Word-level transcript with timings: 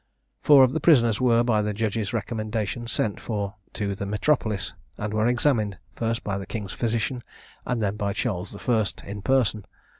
Four 0.41 0.63
of 0.63 0.73
the 0.73 0.79
prisoners 0.79 1.21
were, 1.21 1.43
by 1.43 1.61
the 1.61 1.75
judge's 1.75 2.11
recommendation, 2.11 2.87
sent 2.87 3.19
for 3.19 3.53
to 3.73 3.93
the 3.93 4.07
metropolis, 4.07 4.73
and 4.97 5.13
were 5.13 5.27
examined, 5.27 5.77
first 5.95 6.23
by 6.23 6.39
the 6.39 6.47
king's 6.47 6.73
physician, 6.73 7.21
and 7.67 7.83
then 7.83 7.97
by 7.97 8.11
Charles 8.13 8.49
the 8.51 8.57
First, 8.57 9.03
in 9.05 9.21
person. 9.21 9.63